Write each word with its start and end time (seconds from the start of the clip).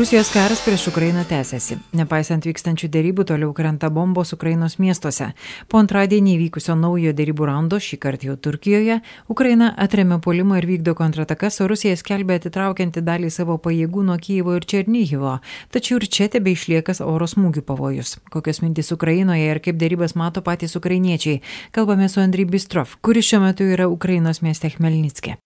Rusijos 0.00 0.32
karas 0.32 0.60
prieš 0.64 0.88
Ukrainą 0.88 1.26
tęsiasi. 1.28 1.76
Nepaisant 1.92 2.46
vykstančių 2.48 2.88
dėrybų, 2.88 3.24
toliau 3.28 3.50
krenta 3.52 3.90
bombos 3.92 4.30
Ukrainos 4.32 4.78
miestuose. 4.80 5.26
Po 5.68 5.76
antradienį 5.76 6.30
įvykusio 6.38 6.72
naujo 6.72 7.12
dėrybų 7.18 7.48
raundo, 7.50 7.76
šį 7.76 7.98
kartą 8.00 8.30
jau 8.30 8.36
Turkijoje, 8.40 8.96
Ukraina 9.28 9.68
atremia 9.76 10.16
polimą 10.24 10.56
ir 10.62 10.68
vykdo 10.70 10.94
kontratakas, 10.96 11.60
o 11.60 11.66
Rusija 11.68 11.98
skelbia 12.00 12.38
atitraukianti 12.40 13.02
dalį 13.04 13.28
savo 13.28 13.58
pajėgų 13.60 14.06
nuo 14.08 14.16
Kyivo 14.16 14.56
ir 14.56 14.64
Černyhivo. 14.64 15.34
Tačiau 15.68 16.00
ir 16.00 16.08
čia 16.08 16.30
tebe 16.32 16.56
išliekas 16.56 17.04
oro 17.04 17.28
smūgių 17.28 17.66
pavojus. 17.68 18.14
Kokios 18.32 18.62
mintys 18.64 18.94
Ukrainoje 18.96 19.52
ir 19.52 19.60
kaip 19.60 19.76
dėrybas 19.76 20.16
mato 20.16 20.40
patys 20.40 20.80
ukrainiečiai. 20.80 21.42
Kalbame 21.76 22.08
su 22.08 22.24
Andriy 22.24 22.48
Bistrov, 22.48 22.96
kuris 23.04 23.28
šiuo 23.28 23.44
metu 23.44 23.68
yra 23.68 23.92
Ukrainos 23.92 24.40
mieste 24.40 24.72
Chmelnitske. 24.72 25.36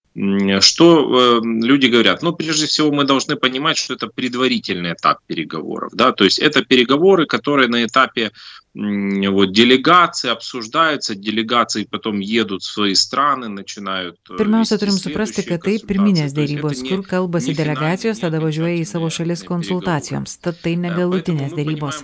Что 0.60 1.40
люди 1.42 1.86
говорят? 1.86 2.22
Ну, 2.22 2.32
прежде 2.32 2.66
всего, 2.66 2.92
мы 2.92 3.04
должны 3.04 3.34
понимать, 3.34 3.76
что 3.76 3.94
это 3.94 4.06
предварительный 4.06 4.92
этап 4.92 5.18
переговоров. 5.26 5.92
Да? 5.94 6.12
То 6.12 6.24
есть 6.24 6.38
это 6.38 6.64
переговоры, 6.64 7.26
которые 7.26 7.68
на 7.68 7.84
этапе 7.84 8.30
вот, 8.75 9.51
делегации 9.51 10.29
обсуждаются, 10.29 11.15
делегации 11.15 11.87
потом 11.89 12.19
едут 12.19 12.61
в 12.61 12.71
свои 12.71 12.93
страны, 12.93 13.49
начинают... 13.49 14.17
Э, 14.29 14.37
Pirmiausia, 14.37 14.77
turim 14.77 14.93
suprasti, 14.93 15.41
kad 15.41 15.63
tai 15.65 15.79
pirminės 15.81 16.35
dėrybos, 16.37 16.83
kur 16.85 17.01
kalbasi 17.01 17.55
delegacijos, 17.57 18.21
tada 18.21 18.39
važiuoja 18.39 18.77
į 18.77 18.85
savo 18.85 19.09
šalis 19.09 19.41
konsultacijoms, 19.47 20.37
tad 20.37 20.61
tai 20.61 20.75
negalutinės 20.77 21.55
dėrybos. 21.57 22.03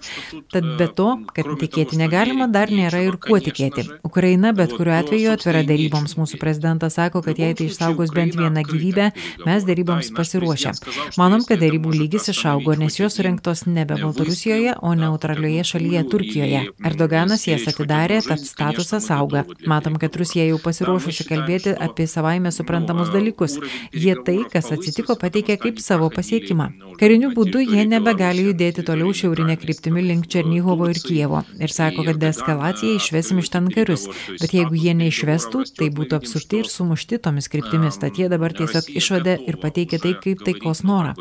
Tad 0.52 0.68
be 0.80 0.88
to, 0.90 1.12
kad 1.38 1.52
tikėti 1.62 2.00
negalima, 2.02 2.50
dar 2.50 2.74
nėra 2.74 3.04
ir 3.06 3.20
kuo 3.22 3.38
tikėti. 3.38 3.86
Ukraina 4.04 4.52
bet 4.58 4.74
kuriuo 4.74 4.98
atveju 4.98 5.36
atvira 5.36 5.62
dėryboms. 5.70 6.18
Mūsų 6.18 6.42
prezidentas 6.42 6.98
sako, 6.98 7.22
kad 7.22 7.38
jei 7.40 7.54
tai 7.54 7.70
išsaugos 7.70 8.12
bent 8.16 8.36
vieną 8.36 8.66
gyvybę, 8.66 9.12
mes 9.46 9.70
dėryboms 9.70 10.12
pasiruošę. 10.18 10.74
Manom, 11.22 11.46
kad 11.46 11.62
dėrybų 11.62 11.94
lygis 11.94 12.32
išaugo, 12.34 12.74
nes 12.80 12.98
jos 13.00 13.20
surinktos 13.22 13.68
nebe 13.70 14.02
Baltarusijoje, 14.02 14.80
o 14.82 14.98
neutralioje 14.98 15.64
šalyje 15.76 16.06
Turkijoje. 16.10 16.59
Erdoganas 16.87 17.47
jas 17.49 17.67
atidarė, 17.71 18.21
tad 18.27 18.43
statusas 18.47 19.11
auga. 19.15 19.45
Matom, 19.71 19.97
kad 20.01 20.17
Rusija 20.21 20.47
jau 20.49 20.59
pasiruošusi 20.63 21.27
kalbėti 21.29 21.75
apie 21.87 22.07
savaime 22.11 22.53
suprantamus 22.55 23.13
dalykus. 23.15 23.59
Jie 23.93 24.17
tai, 24.27 24.41
kas 24.53 24.71
atsitiko, 24.75 25.17
pateikė 25.21 25.59
kaip 25.61 25.81
savo 25.83 26.11
pasiekimą. 26.15 26.71
Kariniu 27.01 27.31
būdu 27.37 27.63
jie 27.65 27.87
nebegali 27.89 28.45
judėti 28.49 28.85
toliau 28.87 29.15
šiaurinė 29.17 29.57
kryptimi 29.61 30.03
link 30.05 30.27
Černyhovo 30.33 30.91
ir 30.93 31.01
Kievo. 31.05 31.45
Ir 31.61 31.73
sako, 31.73 32.05
kad 32.09 32.19
deeskalaciją 32.21 32.99
išvesim 32.99 33.41
iš 33.41 33.53
ten 33.55 33.71
karius. 33.73 34.09
Bet 34.41 34.53
jeigu 34.57 34.77
jie 34.77 34.93
neišvestų, 34.99 35.65
tai 35.79 35.89
būtų 35.97 36.19
apsupti 36.21 36.61
ir 36.61 36.69
sumušti 36.69 37.21
tomis 37.25 37.49
kryptimis. 37.53 37.97
Tad 38.03 38.19
jie 38.21 38.29
dabar 38.33 38.53
tiesiog 38.57 38.91
išvadė 39.01 39.39
ir 39.49 39.61
pateikė 39.63 40.01
tai 40.03 40.13
kaip 40.21 40.45
taikos 40.45 40.83
norą. 40.85 41.15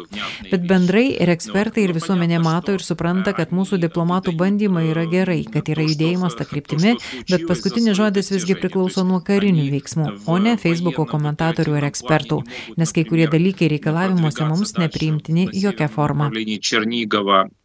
Bet 0.50 0.66
bendrai 0.68 1.06
ir 1.14 1.32
ekspertai 1.36 1.86
ir 1.86 1.94
visuomenė 1.96 2.42
mato 2.44 2.74
ir 2.76 2.84
supranta, 2.84 3.36
kad 3.38 3.54
mūsų 3.56 3.80
diplomatų 3.86 4.34
bandymai 4.40 4.88
yra 4.90 5.06
gerai 5.12 5.29
gerai, 5.29 5.41
kad 5.45 5.69
yra 5.73 5.87
judėjimas 5.87 6.37
tą 6.39 6.47
kryptimį, 6.51 6.95
bet 7.31 7.47
paskutinis 7.49 7.99
žodis 7.99 8.33
visgi 8.35 8.57
priklauso 8.59 9.05
nuo 9.07 9.21
karinių 9.25 9.67
veiksmų, 9.75 10.09
o 10.31 10.39
ne 10.39 10.57
Facebook'o 10.61 11.07
komentatorių 11.11 11.79
ir 11.81 11.89
ekspertų, 11.91 12.41
nes 12.81 12.95
kai 12.95 13.07
kurie 13.09 13.29
dalykai 13.31 13.71
reikalavimuose 13.75 14.49
mums 14.49 14.77
nepriimtini 14.79 15.49
jokia 15.53 15.89
forma. 15.89 16.31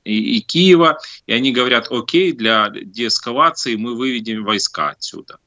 и 0.09 0.41
Киева, 0.41 0.97
и 1.27 1.33
они 1.33 1.52
говорят, 1.52 1.88
окей, 1.91 2.31
для 2.31 2.69
деэскалации 2.72 3.75
мы 3.75 3.95
выведем 3.95 4.44
войска 4.44 4.89
отсюда. 4.89 5.38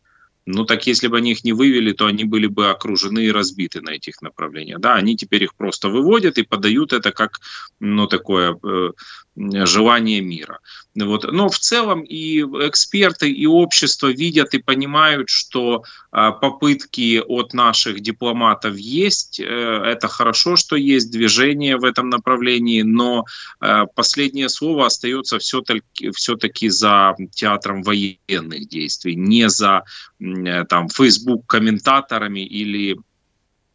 Ну 0.48 0.64
так 0.64 0.88
если 0.88 1.08
бы 1.08 1.18
они 1.18 1.32
их 1.32 1.44
не 1.44 1.52
вывели, 1.52 1.92
то 1.92 2.06
они 2.06 2.24
были 2.24 2.48
бы 2.48 2.70
окружены 2.70 3.26
и 3.26 3.32
разбиты 3.32 3.82
на 3.82 3.90
этих 3.90 4.22
направлениях. 4.22 4.80
Да, 4.80 4.96
они 4.96 5.18
теперь 5.18 5.44
их 5.44 5.56
просто 5.56 5.90
выводят 5.90 6.38
и 6.38 6.44
подают 6.44 6.94
это 6.94 7.12
как 7.12 7.42
ну, 7.82 8.08
такое 8.08 8.58
э, 8.64 8.92
желание 9.36 10.22
мира. 10.22 10.60
Вот. 10.96 11.32
Но 11.32 11.50
в 11.50 11.60
целом 11.60 12.02
и 12.02 12.42
эксперты, 12.42 13.30
и 13.30 13.46
общество 13.46 14.08
видят 14.08 14.54
и 14.54 14.60
понимают, 14.60 15.30
что 15.30 15.84
а, 16.12 16.32
попытки 16.32 17.22
от 17.28 17.54
наших 17.54 18.00
дипломатов 18.00 18.76
есть. 18.78 19.40
Э, 19.40 19.44
это 19.44 20.08
хорошо, 20.08 20.56
что 20.56 20.76
есть 20.76 21.12
движение 21.12 21.78
в 21.78 21.84
этом 21.84 22.10
направлении, 22.10 22.82
но 22.82 23.26
э, 23.62 23.84
последнее 23.94 24.50
слово 24.50 24.88
остается 24.88 25.38
все-таки, 25.38 26.10
все-таки 26.12 26.70
за 26.70 27.16
театром 27.32 27.84
военных 27.84 28.68
действий, 28.68 29.16
не 29.16 29.50
за 29.50 29.84
э, 30.20 30.66
там, 30.66 30.90
Facebook-комментаторами 30.90 32.42
или 32.42 32.98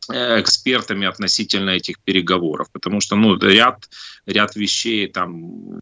экспертами 0.09 1.07
относительно 1.07 1.71
этих 1.71 2.01
переговоров, 2.01 2.69
потому 2.73 3.01
что 3.01 3.15
ну, 3.15 3.39
ряд, 3.39 3.89
ряд 4.27 4.57
вещей 4.57 5.07
там 5.07 5.81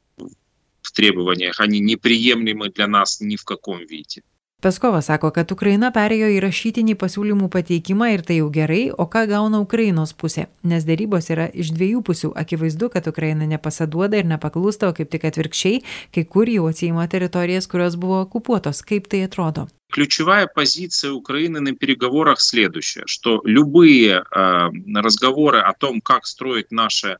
в 0.82 0.92
требованиях, 0.92 1.58
они 1.58 1.80
неприемлемы 1.80 2.68
для 2.68 2.86
нас 2.86 3.20
ни 3.20 3.36
в 3.36 3.44
каком 3.44 3.78
виде. 3.86 4.22
Peskovas 4.65 5.05
sako, 5.05 5.29
kad 5.29 5.51
Ukraina 5.53 5.91
perėjo 5.93 6.25
į 6.33 6.39
rašytinį 6.41 6.95
pasiūlymų 6.97 7.51
pateikimą 7.53 8.07
ir 8.15 8.23
tai 8.25 8.39
jau 8.39 8.47
gerai, 8.49 8.87
o 8.89 9.05
ką 9.05 9.27
gauna 9.29 9.59
Ukrainos 9.61 10.15
pusė, 10.17 10.47
nes 10.65 10.87
dėrybos 10.87 11.29
yra 11.29 11.45
iš 11.53 11.69
dviejų 11.75 12.01
pusių. 12.07 12.31
Akivaizdu, 12.41 12.89
kad 12.89 13.05
Ukraina 13.11 13.45
nepasiduoda 13.45 14.17
ir 14.17 14.25
nepaklūsta, 14.31 14.89
o 14.89 14.95
kaip 14.97 15.11
tik 15.13 15.27
atvirkščiai, 15.29 15.83
kai 16.15 16.23
kur 16.25 16.49
jau 16.49 16.65
atsijima 16.71 17.05
teritorijas, 17.11 17.69
kurios 17.69 17.99
buvo 18.01 18.23
okupuotos. 18.23 18.81
Kaip 18.81 19.11
tai 19.11 19.21
atrodo? 19.27 19.67
Ключевая 19.91 20.47
позиция 20.47 21.11
Украины 21.11 21.59
на 21.59 21.75
переговорах 21.75 22.41
следующая, 22.41 23.03
что 23.05 23.41
любые 23.45 24.23
э, 24.23 24.69
разговоры 24.95 25.59
о 25.59 25.73
том, 25.73 26.01
как 26.01 26.25
строить 26.25 26.71
наше 26.71 27.17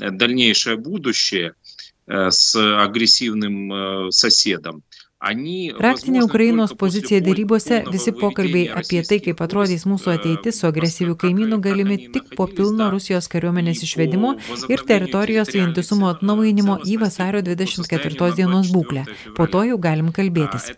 э, 0.00 0.10
дальнейшее 0.10 0.76
будущее 0.76 1.54
э, 2.08 2.30
с 2.30 2.56
агрессивным 2.56 3.72
э, 3.72 4.10
соседом, 4.10 4.82
Praktinė 5.23 6.19
Ukrainos 6.25 6.73
pozicija 6.75 7.21
dėrybose, 7.23 7.77
visi 7.87 8.11
pokalbiai 8.11 8.65
apie 8.75 8.99
tai, 9.07 9.21
kaip 9.23 9.39
atrodys 9.45 9.85
mūsų 9.87 10.11
ateitis 10.17 10.57
su 10.59 10.67
agresyviu 10.67 11.15
kaimynu, 11.19 11.61
galimi 11.63 11.95
tik 12.11 12.33
po 12.35 12.43
pilno 12.51 12.89
Rusijos 12.91 13.29
kariuomenės 13.31 13.85
išvedimo 13.87 14.33
ir 14.67 14.83
teritorijos 14.89 15.53
vientisumo 15.55 16.09
atnaujinimo 16.11 16.75
į 16.83 16.97
vasario 17.05 17.39
24 17.45 18.33
dienos 18.35 18.71
būklę. 18.73 19.05
Po 19.37 19.47
to 19.47 19.61
jau 19.69 19.77
galim 19.85 20.09
kalbėtis. 20.11 20.73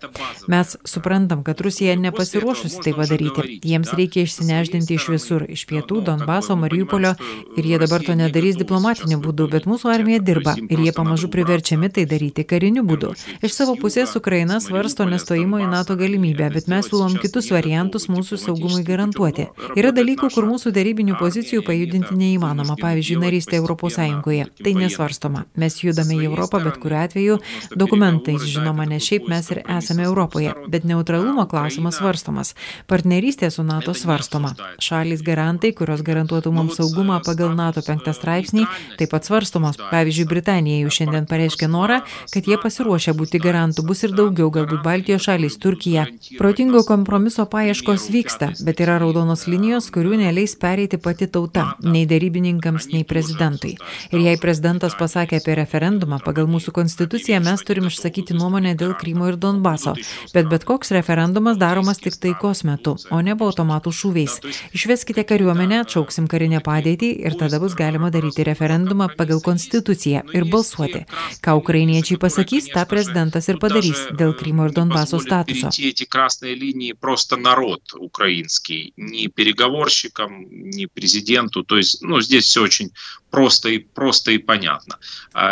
Mes 0.54 0.76
suprantam, 0.86 1.42
kad 1.48 1.66
Rusija 1.66 1.98
nepasiruošusi 2.04 2.84
tai 2.86 2.94
padaryti. 3.00 3.58
Jiems 3.66 3.96
reikia 3.98 4.28
išsineždinti 4.28 5.00
iš 5.00 5.10
visur, 5.16 5.48
iš 5.50 5.66
pietų, 5.72 6.04
Donbaso, 6.06 6.54
Mariupolio 6.54 7.16
ir 7.58 7.72
jie 7.72 7.82
dabar 7.82 8.06
to 8.06 8.14
nedarys 8.14 8.62
diplomatiniu 8.62 9.18
būdu, 9.26 9.50
bet 9.58 9.66
mūsų 9.66 9.90
armija 9.96 10.22
dirba 10.22 10.54
ir 10.62 10.86
jie 10.86 10.94
pamažu 10.94 11.34
priverčiami 11.34 11.90
tai 11.90 12.06
daryti 12.06 12.46
kariniu 12.46 12.86
būdu. 12.86 13.16
Iš 13.42 13.58
savo 13.58 13.74
pusės 13.82 14.14
Ukraina 14.14 14.35
Ukraina 14.36 14.58
svarsto 14.60 15.06
nestojimo 15.08 15.62
į 15.64 15.70
NATO 15.72 15.96
galimybę, 15.96 16.50
bet 16.52 16.66
mes 16.68 16.90
siūlom 16.90 17.14
kitus 17.24 17.46
variantus 17.54 18.10
mūsų 18.12 18.36
saugumui 18.42 18.82
garantuoti. 18.84 19.46
Yra 19.80 19.94
dalykų, 19.96 20.28
kur 20.34 20.44
mūsų 20.50 20.74
darybinių 20.76 21.16
pozicijų 21.16 21.62
pajudinti 21.64 22.18
neįmanoma, 22.20 22.76
pavyzdžiui, 22.82 23.16
narystė 23.22 23.56
Europos 23.62 23.96
Sąjungoje. 23.96 24.50
Tai 24.60 24.74
nesvarstoma. 24.76 25.46
Mes 25.56 25.78
judame 25.80 26.18
į 26.18 26.26
Europą, 26.28 26.60
bet 26.66 26.82
kuriuo 26.84 27.00
atveju 27.06 27.38
dokumentais, 27.80 28.44
žinoma, 28.44 28.84
ne 28.92 28.98
šiaip 29.00 29.30
mes 29.32 29.48
ir 29.56 29.62
esame 29.78 30.04
Europoje, 30.10 30.52
bet 30.68 30.84
neutralumo 30.84 31.48
klausimas 31.48 32.02
svarstomas. 32.02 32.52
Partnerystė 32.92 33.54
su 33.56 33.64
NATO 33.64 33.96
svarstoma. 33.96 34.52
Šalys 34.84 35.24
garantai, 35.24 35.72
kurios 35.80 36.04
garantuotų 36.04 36.52
mums 36.60 36.76
saugumą 36.82 37.22
pagal 37.24 37.56
NATO 37.56 37.86
penktą 37.88 38.12
straipsnį, 38.12 38.68
taip 39.00 39.16
pat 39.16 39.32
svarstomos. 39.32 39.80
Pavyzdžiui, 39.94 40.28
Britanija 40.36 40.84
jau 40.84 40.92
šiandien 41.00 41.32
pareiškė 41.32 41.72
norą, 41.72 42.04
kad 42.36 42.52
jie 42.52 42.60
pasiruošę 42.60 43.16
būti 43.16 43.40
garantų 43.48 43.88
bus 43.88 44.04
ir 44.04 44.12
daug 44.18 44.25
daugiau, 44.26 44.50
galbūt 44.54 44.82
Baltijos 44.86 45.26
šalys, 45.26 45.58
Turkija. 45.62 46.06
Protingo 46.40 46.82
kompromiso 46.88 47.46
paieškos 47.50 48.08
vyksta, 48.14 48.52
bet 48.66 48.82
yra 48.82 48.98
raudonos 49.02 49.46
linijos, 49.50 49.92
kurių 49.94 50.18
neleis 50.22 50.56
pereiti 50.60 50.98
pati 51.02 51.28
tauta, 51.30 51.68
nei 51.86 52.06
darybininkams, 52.10 52.90
nei 52.94 53.06
prezidentui. 53.06 53.76
Ir 54.12 54.24
jei 54.24 54.40
prezidentas 54.42 54.96
pasakė 54.98 55.40
apie 55.42 55.58
referendumą, 55.60 56.20
pagal 56.26 56.50
mūsų 56.50 56.74
konstituciją 56.76 57.42
mes 57.46 57.64
turim 57.68 57.90
išsakyti 57.90 58.38
nuomonę 58.38 58.76
dėl 58.80 58.96
Krymo 59.00 59.30
ir 59.30 59.38
Donbaso, 59.42 59.96
bet 60.34 60.50
bet 60.52 60.66
koks 60.68 60.94
referendumas 60.96 61.60
daromas 61.62 62.02
tik 62.02 62.18
taikos 62.22 62.64
metu, 62.68 62.96
o 63.12 63.22
ne 63.22 63.36
po 63.38 63.50
automatų 63.52 63.94
šūviais. 63.94 64.40
Išveskite 64.76 65.26
kariuomenę, 65.28 65.84
atšauksim 65.86 66.30
karinę 66.32 66.64
padėtį 66.66 67.12
ir 67.26 67.38
tada 67.40 67.62
bus 67.62 67.78
galima 67.78 68.12
daryti 68.14 68.48
referendumą 68.48 69.10
pagal 69.18 69.44
konstituciją 69.46 70.26
ir 70.34 70.50
balsuoti. 70.50 71.06
Ką 71.46 71.58
ukrainiečiai 71.62 72.20
pasakys, 72.22 72.72
tą 72.74 72.86
prezidentas 72.90 73.50
ir 73.52 73.62
padarys 73.62 74.05
дел 74.12 74.34
Крыма 74.34 74.68
и 74.68 74.72
Донбасса 74.72 75.20
статуса. 75.20 75.70
эти 75.90 76.06
красные 76.06 76.56
линии 76.56 76.94
просто 76.94 77.38
народ 77.38 77.82
украинский, 77.94 78.94
ни 78.98 79.28
переговорщикам, 79.28 80.48
ни 80.50 80.86
президенту. 80.86 81.64
То 81.64 81.78
есть, 81.78 82.02
ну, 82.02 82.22
здесь 82.22 82.46
все 82.46 82.62
очень 82.64 82.92
просто 83.32 83.70
и, 83.70 83.80
просто 83.80 84.32
и 84.32 84.38
понятно. 84.38 84.98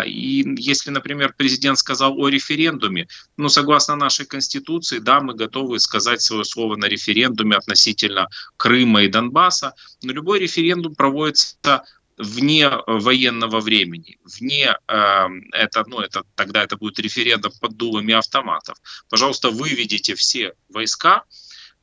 И 0.06 0.46
если, 0.58 0.90
например, 0.90 1.34
президент 1.38 1.78
сказал 1.78 2.18
о 2.18 2.30
референдуме, 2.30 3.08
ну, 3.38 3.50
согласно 3.50 3.96
нашей 3.96 4.26
Конституции, 4.26 5.00
да, 5.00 5.20
мы 5.20 5.34
готовы 5.34 5.80
сказать 5.80 6.22
свое 6.22 6.46
слово 6.46 6.76
на 6.78 6.86
референдуме 6.86 7.58
относительно 7.58 8.28
Крыма 8.58 9.04
и 9.04 9.08
Донбасса, 9.08 9.74
но 10.02 10.14
любой 10.14 10.40
референдум 10.40 10.96
проводится 10.96 11.84
вне 12.18 12.70
военного 12.88 13.60
времени, 13.60 14.18
вне 14.24 14.78
э, 14.88 15.28
это, 15.52 15.84
ну 15.88 16.00
это 16.00 16.24
тогда 16.36 16.64
это 16.64 16.78
будет 16.78 17.00
референдум 17.00 17.52
под 17.60 17.78
дулами 17.78 18.14
автоматов. 18.14 18.78
Пожалуйста, 19.10 19.50
выведите 19.50 20.16
все 20.16 20.54
войска, 20.70 21.24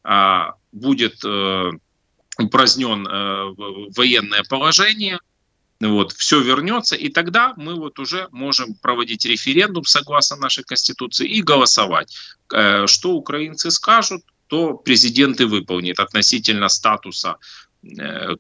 э, 0.05 0.53
будет 0.73 1.25
э, 1.25 1.71
упразднен 2.39 3.07
э, 3.07 3.91
военное 3.97 4.43
положение, 4.49 5.19
вот, 5.81 6.13
все 6.13 6.41
вернется, 6.41 6.95
и 6.95 7.09
тогда 7.09 7.55
мы 7.57 7.75
вот 7.75 7.99
уже 7.99 8.29
можем 8.33 8.75
проводить 8.75 9.25
референдум 9.25 9.85
согласно 9.85 10.37
нашей 10.37 10.63
Конституции 10.63 11.27
и 11.27 11.43
голосовать. 11.43 12.15
Э, 12.53 12.87
что 12.87 13.13
украинцы 13.13 13.71
скажут, 13.71 14.23
то 14.47 14.75
президент 14.75 15.41
и 15.41 15.45
выполнит 15.45 16.01
относительно 16.01 16.69
статуса 16.69 17.37
э, 17.39 17.70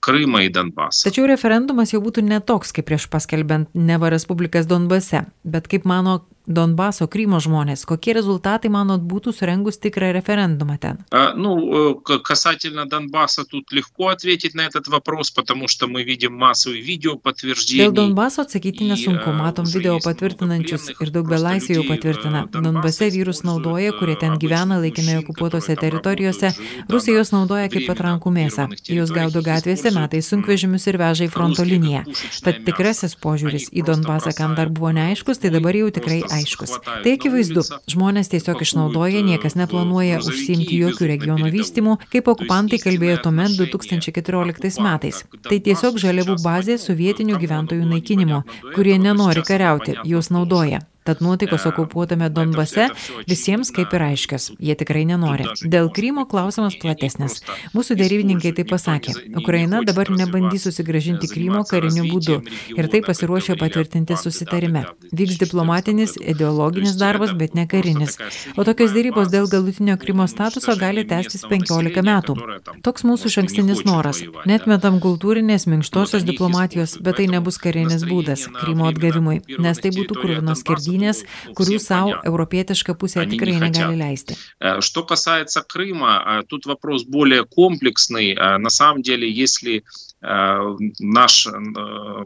Krymą 0.04 0.42
į 0.44 0.50
Donbasą. 0.52 1.06
Tačiau 1.08 1.24
referendumas 1.30 1.94
jau 1.94 2.02
būtų 2.04 2.24
netoks, 2.26 2.74
kaip 2.76 2.88
prieš 2.90 3.06
paskelbent 3.12 3.70
neva 3.72 4.10
Respublikas 4.12 4.68
Donbase, 4.68 5.24
bet 5.48 5.70
kaip 5.70 5.86
mano 5.88 6.20
Donbaso, 6.45 7.07
Krymo 7.09 7.39
žmonės. 7.41 7.87
Kokie 7.89 8.13
результаты, 8.13 8.69
манот, 8.69 9.01
būtų 9.01 9.33
суренгус 9.33 9.79
tikrą 9.81 10.11
референдумą 10.13 10.77
ten? 10.77 10.99
А, 11.09 11.33
ну, 11.33 11.95
касательно 12.23 12.85
Донбасса 12.85 13.45
тут 13.45 13.71
легко 13.71 14.09
ответить 14.09 14.53
на 14.53 14.61
этот 14.61 14.87
вопрос, 14.87 15.31
потому 15.31 15.67
что 15.67 15.87
мы 15.87 16.03
видим 16.03 16.33
массовые 16.33 16.81
видео 16.81 17.17
подтверждений. 17.17 17.87
Dėl 17.87 17.93
Donbaso 17.93 18.45
atsakyti 18.45 18.85
nesunku, 18.85 19.33
matom 19.33 19.65
video 19.65 19.97
patvirtinančius 19.97 20.91
ir 21.01 21.09
daug 21.09 21.25
belaisvių 21.25 21.79
jau 21.79 21.87
patvirtina. 21.89 22.45
Donbase 22.53 23.09
vyrus 23.09 23.41
naudoja, 23.41 23.91
kurie 23.97 24.15
ten 24.15 24.37
gyvena 24.37 24.77
laikinai 24.77 25.17
okupuotose 25.23 25.75
teritorijose, 25.75 26.53
Rusija 26.89 27.17
juos 27.17 27.33
naudoja 27.33 27.73
kaip 27.73 27.89
patrankų 27.89 28.29
mėsą. 28.29 28.69
Juos 28.85 29.09
gaudo 29.09 29.41
gatvėse, 29.41 29.89
metai 29.97 30.21
sunkvežimius 30.21 30.85
ir 30.93 31.01
veža 31.01 31.25
į 31.25 31.33
fronto 31.33 31.65
liniją. 31.65 32.05
Tad 32.45 32.61
tikrasis 32.69 33.17
požiūris 33.17 33.71
į 33.73 33.81
Donbasą, 33.89 34.29
kam 34.37 34.53
dar 34.53 34.69
buvo 34.69 34.93
neaiškus, 34.93 35.41
tai 35.41 35.49
dabar 35.49 35.73
jau 35.73 35.89
tikrai 35.89 36.21
aiškus. 36.36 36.76
Tai 36.86 37.14
akivaizdu, 37.16 37.64
žmonės 37.94 38.32
tiesiog 38.32 38.62
išnaudoja, 38.66 39.22
niekas 39.26 39.56
neplanuoja 39.60 40.20
užsiimti 40.24 40.78
jokių 40.84 41.10
regiono 41.12 41.50
vystymų, 41.52 41.96
kaip 42.12 42.30
okupantai 42.34 42.80
kalbėjo 42.82 43.20
tuomet 43.26 43.56
2014 43.58 44.84
metais. 44.84 45.24
Tai 45.48 45.60
tiesiog 45.70 45.98
žaliavų 46.02 46.40
bazė 46.44 46.78
sovietinių 46.82 47.40
gyventojų 47.40 47.90
naikinimo, 47.94 48.44
kurie 48.74 48.98
nenori 49.00 49.46
kariauti, 49.46 49.98
juos 50.04 50.32
naudoja. 50.34 50.84
Tad 51.04 51.22
nuotaikos 51.24 51.64
okupuotame 51.66 52.28
Donbase 52.28 52.90
visiems 53.28 53.70
kaip 53.72 53.94
ir 53.96 54.02
aiškios, 54.04 54.50
jie 54.60 54.74
tikrai 54.76 55.06
nenori. 55.08 55.46
Dėl 55.72 55.88
Krymo 55.96 56.26
klausimas 56.28 56.76
platesnis. 56.82 57.38
Mūsų 57.72 57.96
dėrybininkai 57.96 58.52
tai 58.58 58.66
pasakė, 58.68 59.14
Ukraina 59.40 59.80
dabar 59.86 60.10
nebandys 60.12 60.66
susigražinti 60.68 61.30
Krymo 61.30 61.62
kariniu 61.70 62.04
būdu 62.10 62.36
ir 62.76 62.88
tai 62.92 63.00
pasiruošė 63.06 63.56
patvirtinti 63.62 64.18
susitarime. 64.20 64.84
Vyks 65.16 65.40
diplomatinis, 65.40 66.18
ideologinis 66.20 66.98
darbas, 67.00 67.32
bet 67.32 67.56
ne 67.56 67.64
karinis. 67.70 68.18
O 68.60 68.68
tokios 68.68 68.92
dėrybos 68.92 69.32
dėl 69.32 69.48
galutinio 69.48 69.96
Krymo 70.04 70.28
statuso 70.28 70.76
gali 70.76 71.06
tęstis 71.08 71.46
15 71.48 72.04
metų. 72.10 72.36
Toks 72.84 73.08
mūsų 73.08 73.32
šankstinis 73.38 73.86
noras. 73.88 74.20
Netmetam 74.44 75.00
kultūrinės 75.00 75.64
minkštosios 75.64 76.28
diplomatijos, 76.28 76.98
bet 77.00 77.22
tai 77.22 77.30
nebus 77.32 77.56
karinis 77.62 78.04
būdas 78.04 78.44
Krymo 78.60 78.92
atgavimui, 78.92 79.40
nes 79.56 79.80
tai 79.80 79.96
būtų 79.96 80.20
krūvinos 80.20 80.60
skirti 80.60 80.90
žaidynės, 81.00 81.24
kurių 81.56 81.78
savo 81.80 82.16
europietiška 82.24 82.94
pusė 82.94 83.26
tikrai 83.30 83.58
неgali 83.60 83.96
leisti. 83.96 84.36
Что 84.80 85.04
касается 85.04 85.62
Крыма, 85.62 86.44
тут 86.48 86.66
вопрос 86.66 87.04
более 87.04 87.44
комплексный. 87.44 88.34
На 88.34 88.70
самом 88.70 89.02
деле, 89.02 89.30
если 89.30 89.84
наш, 90.20 91.48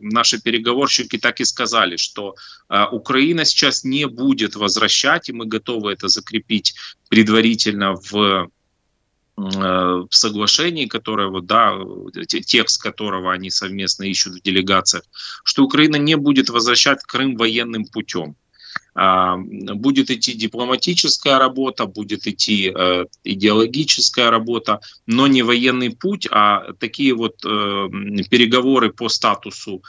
наши 0.00 0.40
переговорщики 0.42 1.18
так 1.18 1.40
и 1.40 1.44
сказали, 1.44 1.96
что 1.96 2.34
Украина 2.92 3.44
сейчас 3.44 3.84
не 3.84 4.06
будет 4.06 4.56
возвращать, 4.56 5.28
и 5.28 5.32
мы 5.32 5.46
готовы 5.46 5.92
это 5.92 6.08
закрепить 6.08 6.74
предварительно 7.08 7.94
в 7.94 8.48
в 9.36 10.06
соглашении, 10.10 10.86
которое 10.86 11.26
вот, 11.28 11.46
да, 11.46 11.76
текст 12.28 12.80
которого 12.80 13.32
они 13.32 13.50
совместно 13.50 14.04
ищут 14.04 14.34
в 14.34 14.42
делегациях, 14.42 15.02
что 15.42 15.64
Украина 15.64 15.96
не 15.96 16.16
будет 16.16 16.50
возвращать 16.50 17.02
Крым 17.02 17.36
военным 17.36 17.84
путем. 17.84 18.36
Будет 18.94 20.10
идти 20.10 20.34
дипломатическая 20.34 21.38
работа, 21.38 21.86
будет 21.86 22.28
идти 22.28 22.72
э, 22.72 23.06
идеологическая 23.24 24.30
работа, 24.30 24.80
но 25.06 25.26
не 25.26 25.42
военный 25.42 25.90
путь, 25.90 26.28
а 26.30 26.72
такие 26.78 27.12
вот 27.12 27.44
э, 27.44 27.88
переговоры 28.30 28.92
по 28.92 29.08
статусу 29.08 29.82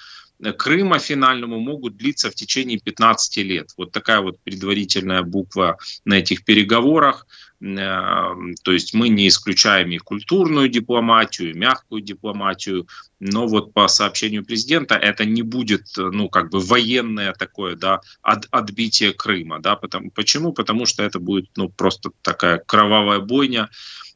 Крыма 0.57 0.99
финальному 0.99 1.59
могут 1.59 1.95
длиться 1.95 2.29
в 2.29 2.35
течение 2.35 2.79
15 2.79 3.37
лет. 3.37 3.69
Вот 3.77 3.91
такая 3.91 4.19
вот 4.21 4.39
предварительная 4.43 5.23
буква 5.23 5.77
на 6.03 6.15
этих 6.15 6.43
переговорах. 6.43 7.25
То 7.59 8.71
есть 8.71 8.93
мы 8.93 9.07
не 9.09 9.27
исключаем 9.29 9.89
и 9.91 9.97
культурную 9.97 10.67
дипломатию, 10.67 11.51
и 11.51 11.57
мягкую 11.57 12.01
дипломатию, 12.01 12.87
но 13.19 13.47
вот 13.47 13.73
по 13.73 13.87
сообщению 13.87 14.45
президента 14.45 14.95
это 14.95 15.25
не 15.25 15.41
будет, 15.41 15.87
ну, 15.95 16.27
как 16.29 16.51
бы 16.51 16.59
военное 16.59 17.33
такое, 17.33 17.75
да, 17.75 18.01
от, 18.21 18.47
отбитие 18.51 19.13
Крыма, 19.13 19.59
да, 19.59 19.77
потому, 19.77 20.11
почему? 20.11 20.51
Потому 20.51 20.85
что 20.85 21.01
это 21.01 21.19
будет, 21.19 21.49
ну, 21.55 21.69
просто 21.69 22.11
такая 22.21 22.57
кровавая 22.57 23.19
бойня, 23.19 23.69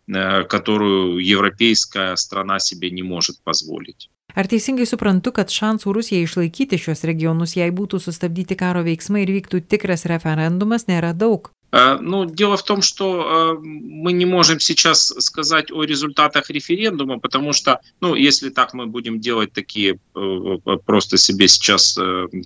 э, 0.07 0.43
которую 0.43 1.19
европейская 1.19 2.17
страна 2.17 2.59
себе 2.59 2.91
не 2.91 3.03
может 3.03 3.41
позволить. 3.41 4.09
Ar 4.37 4.47
teisingai 4.49 4.85
suprantu, 4.85 5.33
kad 5.33 5.49
šansų 5.49 5.93
Rusijai 5.95 6.25
išlaikyti 6.27 6.77
šios 6.77 7.01
regionus, 7.09 7.55
jei 7.57 7.71
būtų 7.73 8.01
sustabdyti 8.03 8.57
karo 8.59 8.83
veiksmai 8.85 9.23
ir 9.25 9.33
vyktų 9.39 9.63
tikras 9.65 10.05
referendumas, 10.09 10.85
nėra 10.91 11.15
daug? 11.17 11.49
Э, 11.74 11.98
ну, 12.00 12.24
дело 12.24 12.56
в 12.56 12.62
том, 12.62 12.82
что 12.82 13.56
э, 13.58 13.58
мы 13.64 14.12
не 14.12 14.26
можем 14.26 14.60
сейчас 14.60 15.12
сказать 15.18 15.72
о 15.72 15.82
результатах 15.82 16.48
референдума, 16.50 17.18
потому 17.18 17.52
что, 17.52 17.80
ну, 18.00 18.14
если 18.14 18.50
так 18.50 18.74
мы 18.74 18.86
будем 18.86 19.18
делать 19.18 19.52
такие 19.52 19.98
э, 20.14 20.78
просто 20.86 21.16
себе 21.16 21.48
сейчас 21.48 21.98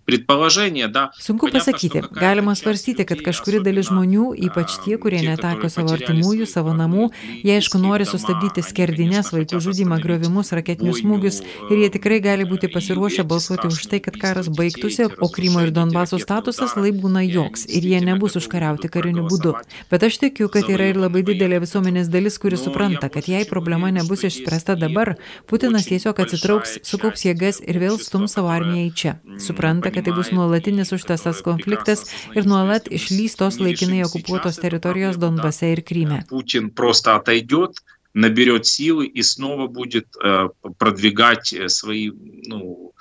предположения, 0.06 0.88
да. 0.88 1.10
Sunku 1.20 1.50
pasakyti. 1.52 2.02
Galima 2.10 2.54
svarstyti, 2.54 3.04
kad 3.04 3.20
kažkuri 3.20 3.60
dalis 3.60 3.90
žmonių, 3.90 4.32
ypač 4.48 4.78
tie, 4.84 4.96
kurie 4.96 5.20
neteko 5.20 5.68
savo 5.68 5.92
artimųjų, 5.92 6.46
savo 6.48 6.72
namų, 6.72 7.10
jie 7.44 7.58
aišku 7.58 7.76
nori 7.76 8.08
sustabdyti 8.08 8.64
skerdinės, 8.64 9.32
vaikų 9.36 9.60
žudimą, 9.60 10.00
griovimus, 10.00 10.54
raketinius 10.56 11.02
smūgius 11.04 11.42
ir 11.68 11.76
jie 11.84 11.90
tikrai 11.92 12.22
gali 12.24 12.48
būti 12.48 12.72
pasiruošę 12.72 13.28
balsuoti 13.28 13.68
už 13.68 13.84
tai, 13.92 14.00
kad 14.00 14.16
karas 14.16 14.48
baigtųsi, 14.48 15.10
o 15.20 15.28
Krymo 15.28 15.66
ir 15.66 15.74
Donbaso 15.74 16.16
statusas 16.16 16.78
lai 16.80 16.96
būna 16.96 17.26
joks 17.28 17.68
ir 17.68 17.84
jie 17.84 18.00
nebus 18.00 18.38
užkariauti 18.40 18.88
karinių 18.88 19.11
nuotoliniu 19.12 19.26
būdu. 19.28 19.54
Bet 19.90 20.02
aš 20.02 20.18
tikiu, 20.18 20.48
kad 20.48 20.68
yra 20.68 20.90
ir 20.90 20.98
labai 20.98 21.22
didelė 21.22 21.60
visuomenės 21.62 22.08
dalis, 22.08 22.38
kuri 22.38 22.56
supranta, 22.56 23.08
kad 23.08 23.28
jei 23.28 23.44
problema 23.48 23.90
nebus 23.90 24.24
išspręsta 24.24 24.76
dabar, 24.76 25.16
Putinas 25.46 25.86
tiesiog 25.88 26.18
atsitrauks, 26.20 26.78
sukaups 26.84 27.24
jėgas 27.24 27.60
ir 27.64 27.78
vėl 27.78 27.98
stums 27.98 28.34
savo 28.36 28.50
armiją 28.52 28.88
į 28.88 28.94
čia. 28.94 29.14
Supranta, 29.38 29.90
kad 29.90 30.04
tai 30.04 30.14
bus 30.16 30.32
nuolatinis 30.32 30.92
užtasas 30.92 31.42
konfliktas 31.42 32.04
ir 32.34 32.46
nuolat 32.46 32.88
išlys 32.90 33.38
tos 33.38 33.58
laikinai 33.60 34.04
okupuotos 34.06 34.60
teritorijos 34.60 35.18
Donbase 35.18 35.72
ir 35.72 35.82
Kryme. 35.82 36.24
Putin 36.28 36.70
просто 36.70 37.16
отойдет, 37.16 37.80
наберет 38.14 38.66
силы 38.66 39.06
и 39.06 39.22
снова 39.22 39.68
будет 39.68 40.08
э, 40.22 40.48
продвигать 40.78 41.54
свои 41.68 42.10
ну, 42.46 42.92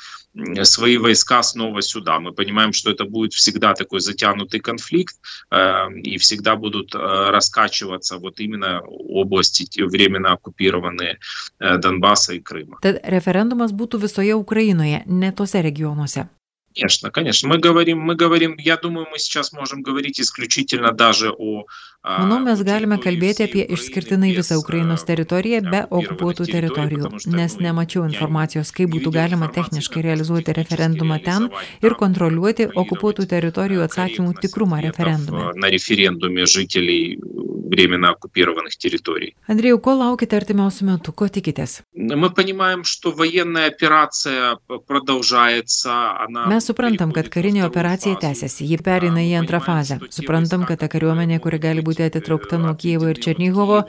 свои 0.62 0.96
войска 0.96 1.42
снова 1.42 1.82
сюда. 1.82 2.18
Мы 2.18 2.32
понимаем, 2.32 2.72
что 2.72 2.90
это 2.90 3.04
будет 3.04 3.32
всегда 3.32 3.74
такой 3.74 4.00
затянутый 4.00 4.60
конфликт, 4.60 5.16
э, 5.50 5.92
и 6.02 6.18
всегда 6.18 6.56
будут 6.56 6.94
э, 6.94 6.98
раскачиваться 6.98 8.18
вот 8.18 8.40
именно 8.40 8.80
области, 8.80 9.82
временно 9.82 10.32
оккупированные 10.32 11.18
э, 11.58 11.78
Донбасса 11.78 12.34
и 12.34 12.40
Крыма. 12.40 12.78
Tad 12.82 13.00
referendumas 13.04 13.72
būtų 13.72 14.00
visoje 14.00 14.34
Ukrainoje, 14.34 15.02
ne 15.06 15.32
tose 15.32 15.62
regionuose. 15.62 16.28
Конечно, 16.77 17.10
конечно. 17.10 17.50
Мы 17.50 17.57
говорим, 17.57 18.00
мы 18.00 18.15
говорим, 18.15 18.55
я 18.60 18.77
думаю, 18.77 19.07
мы 19.12 19.17
сейчас 19.17 19.51
можем 19.51 19.81
говорить 19.81 20.19
исключительно 20.19 20.91
даже 20.91 21.31
о... 21.31 21.65
Manau, 22.07 22.38
mes 22.39 22.62
galime 22.63 22.96
kalbėti 23.03 23.43
apie 23.43 23.63
išskirtinai 23.67 24.29
visą 24.31 24.55
Ukrainos 24.62 25.03
teritoriją 25.03 25.60
be 25.65 25.81
okupuotų 25.91 26.46
teritorijų, 26.48 27.10
nes 27.34 27.57
nemačiau 27.60 28.05
informacijos, 28.07 28.72
kaip 28.72 28.93
būtų 28.93 29.12
galima 29.12 29.50
techniškai 29.51 30.05
realizuoti 30.05 30.55
referendumą 30.55 31.17
ten 31.25 31.50
ir 31.84 31.98
kontroliuoti 32.00 32.69
okupuotų 32.72 33.27
teritorijų 33.34 33.84
atsakymų 33.89 34.38
tikrumą 34.39 34.79
referendume. 34.86 35.51
На 35.55 35.67
референдуме 35.74 36.46
жителей 36.46 37.19
временно 37.67 38.10
оккупированных 38.12 38.77
территорий. 38.77 39.36
Андрей, 39.48 39.75
ko 39.77 39.93
laukite 39.96 40.38
artimiausiu 40.38 40.86
metu, 40.88 41.12
ko 41.12 41.27
tikitės? 41.27 41.84
Мы 41.93 42.29
понимаем, 42.29 42.84
что 42.84 43.12
военная 43.12 43.67
операция 43.67 44.57
продолжается, 44.88 46.17
она 46.24 46.46
Mes 46.48 46.61
suprantam, 46.64 47.12
kad 47.14 47.28
karinė 47.33 47.64
operacija 47.66 48.16
tęsiasi, 48.23 48.66
ji 48.71 48.78
perina 48.85 49.23
į 49.25 49.35
antrą 49.40 49.61
fazę. 49.64 49.99
Suprantam, 50.14 50.66
kad 50.69 50.81
ta 50.83 50.88
kariuomenė, 50.92 51.38
kuri 51.42 51.61
gali 51.62 51.85
būti 51.85 52.07
atitraukta 52.07 52.59
nuo 52.62 52.75
Kievo 52.78 53.11
ir 53.11 53.21
Černygovo, 53.23 53.83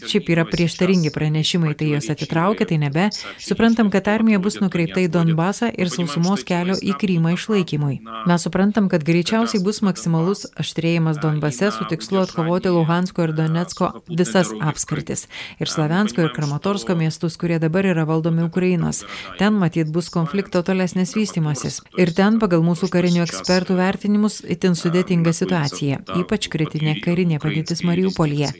šiaip 0.00 0.30
yra 0.34 0.46
prieštaringi 0.48 1.12
pranešimai, 1.14 1.74
tai 1.78 1.92
jos 1.94 2.10
atitraukia, 2.12 2.68
tai 2.70 2.80
nebe. 2.82 3.08
Suprantam, 3.38 3.90
kad 3.94 4.08
armija 4.10 4.40
bus 4.42 4.60
nukreipta 4.62 5.02
į 5.04 5.10
Donbasą 5.14 5.70
ir 5.74 5.92
sausumos 5.92 6.44
kelio 6.48 6.78
į 6.78 6.96
Krymą 7.00 7.34
išlaikymui. 7.36 8.00
Mes 8.30 8.46
suprantam, 8.46 8.90
kad 8.92 9.04
greičiausiai 9.06 9.62
bus 9.64 9.82
maksimalus 9.86 10.46
aštrėjimas 10.60 11.20
Donbase 11.22 11.72
su 11.74 11.88
tikslu 11.90 12.22
atkovoti 12.24 12.72
Luhansko 12.74 13.28
ir 13.28 13.36
Donetsko 13.36 13.92
visas 14.08 14.52
apskritis 14.60 15.26
ir 15.58 15.68
Slavensko 15.68 16.24
ir 16.24 16.32
Kramatorsko 16.34 16.94
miestus, 16.98 17.36
kurie 17.40 17.58
dabar 17.62 17.86
yra 17.86 18.04
valdomi 18.08 18.44
Ukrainos. 18.46 19.02
Ten 19.38 19.58
matyt 19.60 19.90
bus 19.92 20.10
konflikto 20.12 20.62
tolesnis 20.66 21.14
vystimasis. 21.16 21.80
Ir 21.98 22.12
ten 22.20 22.36
pagal 22.42 22.60
mūsų 22.66 22.90
karinių 22.92 23.24
ekspertų 23.24 23.78
vertinimus 23.80 24.40
itin 24.44 24.76
sudėtinga 24.76 25.32
situacija, 25.36 26.02
ypač 26.20 26.50
kritinė 26.52 26.98
karinė 27.04 27.40
padėtis 27.42 27.80
Mariupolyje. 27.88 28.52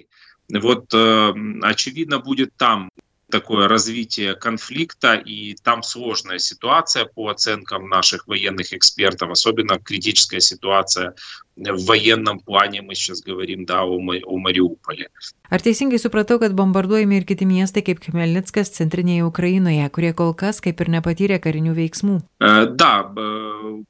Вот, 0.51 0.97
очевидно, 1.63 2.19
будет 2.19 2.57
там 2.57 2.89
такое 3.31 3.69
развитие 3.69 4.35
конфликта, 4.35 5.15
и 5.15 5.55
там 5.63 5.83
сложная 5.83 6.39
ситуация 6.39 7.05
по 7.05 7.29
оценкам 7.29 7.89
наших 7.89 8.27
военных 8.27 8.73
экспертов, 8.73 9.31
особенно 9.31 9.79
критическая 9.79 10.41
ситуация 10.41 11.15
в 11.60 11.86
военном 11.86 12.40
плане, 12.40 12.82
мы 12.82 12.96
сейчас 12.96 13.22
говорим, 13.22 13.66
да, 13.66 13.84
о, 13.84 13.98
о 13.98 14.38
Мариуполе. 14.38 15.10
Ar 15.50 15.62
teisingai 15.62 16.00
supratau, 16.02 16.40
kad 16.42 16.54
bombarduojami 16.58 17.20
ir 17.22 17.26
kiti 17.26 17.46
miestai 17.46 17.84
kaip 17.86 18.00
Khmelnickas 18.02 18.72
centrinėje 18.74 19.28
Ukrainoje, 19.28 19.86
kurie 19.94 20.10
kol 20.18 20.34
kas 20.34 20.58
kaip 20.58 20.82
ir 20.82 20.90
nepatyrė 20.90 21.38
karinių 21.40 21.76
veiksmų? 21.78 22.16
Да, 22.42 23.14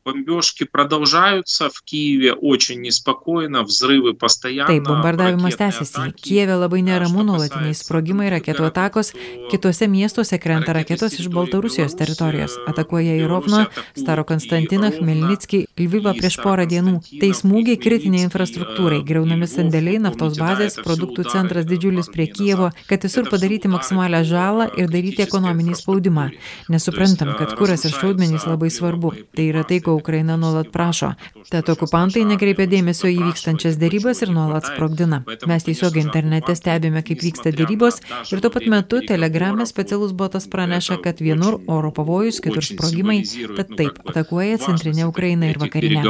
бомбежки 0.03 0.65
продолжаются 0.65 1.69
в 1.69 1.81
Киеве 1.81 2.33
очень 2.33 2.81
неспокойно, 2.81 3.63
взрывы 3.63 4.13
постоянно. 4.13 4.67
Taip, 4.67 4.83
bombardavimas 4.83 5.55
tęsiasi. 5.55 6.11
Kijeve 6.19 6.59
labai 6.59 6.81
neramu 6.83 7.23
nuolatiniai 7.23 7.73
sprogimai, 7.73 8.27
raketų 8.35 8.67
atakos, 8.67 9.13
kitose 9.51 9.87
miestuose 9.87 10.37
krenta 10.43 10.75
raketos 10.75 11.15
iš 11.19 11.31
Baltarusijos 11.31 11.95
teritorijos, 11.95 12.59
atakuoja 12.67 13.15
į 13.15 13.25
Rovno, 13.31 13.63
Staro 13.95 14.27
Konstantiną, 14.27 14.91
Khmelnitskį, 14.91 15.65
Lvivą 15.79 16.17
prieš 16.19 16.41
porą 16.43 16.67
dienų. 16.67 16.99
Tai 17.23 17.31
smūgiai 17.60 17.76
kritiniai 17.76 18.24
infrastruktūrai, 18.24 19.02
greunami 19.04 19.44
sandėliai, 19.44 19.98
naftos 20.00 20.38
bazės, 20.40 20.78
produktų 20.80 21.26
centras 21.28 21.66
didžiulis 21.68 22.08
prie 22.08 22.24
Kievo, 22.32 22.70
kad 22.88 23.02
visur 23.04 23.26
padaryti 23.28 23.68
maksimalią 23.68 24.22
žalą 24.24 24.68
ir 24.80 24.88
daryti 24.88 25.20
ekonominį 25.26 25.76
spaudimą. 25.76 26.30
Nesuprantam, 26.72 27.34
kad 27.36 27.52
kuras 27.58 27.84
ir 27.84 27.92
šaudmenys 27.92 28.46
labai 28.48 28.70
svarbu. 28.72 29.12
Tai 29.36 29.44
yra 29.44 29.64
tai, 29.68 29.80
ko 29.84 29.98
Ukraina 29.98 30.38
nuolat 30.40 30.70
prašo. 30.72 31.10
Tad 31.52 31.68
okupantai 31.68 32.24
nekreipia 32.24 32.64
dėmesio 32.70 33.10
į 33.12 33.18
vykstančias 33.26 33.76
dėrybas 33.76 34.24
ir 34.24 34.32
nuolat 34.32 34.70
sprogdina. 34.70 35.20
Mes 35.50 35.68
tiesiog 35.68 36.00
internete 36.00 36.56
stebime, 36.56 37.04
kaip 37.04 37.20
vyksta 37.20 37.52
dėrybos 37.52 38.00
ir 38.32 38.40
tuo 38.40 38.52
pat 38.54 38.64
metu 38.72 39.02
telegrame 39.04 39.68
specialus 39.68 40.16
botas 40.16 40.48
praneša, 40.48 40.96
kad 41.04 41.20
vienur 41.20 41.60
oro 41.68 41.92
pavojus, 41.92 42.40
kitur 42.40 42.64
sprogimai, 42.64 43.20
tad 43.58 43.76
taip, 43.76 44.00
atakuoja 44.08 44.62
centrinė 44.64 45.10
Ukraina 45.12 45.52
ir 45.52 45.60
vakarinė. 45.60 46.00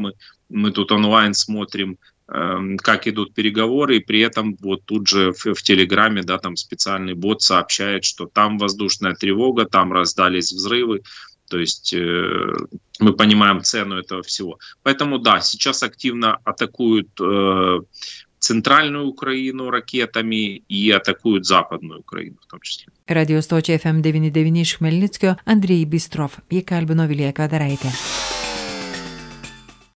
Мы 0.00 0.14
тут 0.74 0.92
онлайн 0.92 1.34
смотрим 1.34 1.98
как 2.78 3.08
идут 3.08 3.34
переговоры, 3.34 3.96
и 3.96 4.04
при 4.04 4.20
этом 4.20 4.56
вот 4.60 4.84
тут 4.84 5.08
же 5.08 5.32
в, 5.32 5.52
в 5.52 5.62
Телеграме, 5.62 6.22
да, 6.22 6.38
там 6.38 6.54
специальный 6.54 7.14
бот 7.14 7.42
сообщает, 7.42 8.04
что 8.04 8.26
там 8.26 8.56
воздушная 8.56 9.14
тревога, 9.14 9.64
там 9.64 9.92
раздались 9.92 10.52
взрывы, 10.52 11.02
то 11.50 11.58
есть 11.58 11.92
э, 11.92 12.54
мы 13.00 13.12
понимаем 13.12 13.62
цену 13.62 13.96
этого 13.96 14.22
всего. 14.22 14.58
Поэтому 14.84 15.18
да, 15.18 15.40
сейчас 15.40 15.82
активно 15.82 16.38
атакуют 16.44 17.08
э, 17.20 17.80
центральную 18.38 19.06
Украину 19.08 19.70
ракетами 19.70 20.62
и 20.68 20.90
атакуют 20.90 21.46
западную 21.46 22.00
Украину 22.00 22.36
в 22.40 22.46
том 22.46 22.60
числе. 22.60 22.92
Radio 23.08 23.42
stočiai 23.42 23.80
FM99 23.82 24.62
iš 24.62 24.78
Melnickio 24.80 25.34
Andrėjai 25.44 25.90
Bistrov, 25.90 26.38
jį 26.48 26.62
kalbino 26.62 27.10
Vilija 27.10 27.34
Kadaraitė. 27.34 27.90